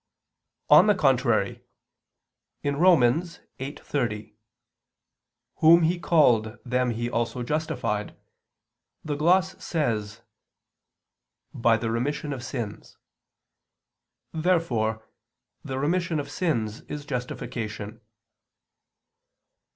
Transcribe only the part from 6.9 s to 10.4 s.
also justified," the gloss says i.e.